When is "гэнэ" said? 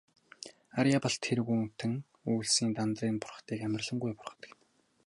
4.47-4.61